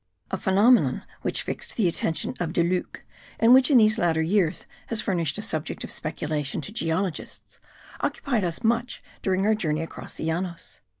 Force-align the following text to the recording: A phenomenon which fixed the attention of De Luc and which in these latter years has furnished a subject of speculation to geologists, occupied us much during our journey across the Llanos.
A 0.31 0.37
phenomenon 0.39 1.05
which 1.21 1.43
fixed 1.43 1.75
the 1.75 1.87
attention 1.87 2.33
of 2.39 2.53
De 2.53 2.63
Luc 2.63 3.03
and 3.39 3.53
which 3.53 3.69
in 3.69 3.77
these 3.77 3.99
latter 3.99 4.23
years 4.23 4.65
has 4.87 4.99
furnished 4.99 5.37
a 5.37 5.43
subject 5.43 5.83
of 5.83 5.91
speculation 5.91 6.59
to 6.61 6.71
geologists, 6.71 7.59
occupied 7.99 8.43
us 8.43 8.63
much 8.63 9.03
during 9.21 9.45
our 9.45 9.53
journey 9.53 9.81
across 9.83 10.15
the 10.15 10.23
Llanos. 10.25 10.79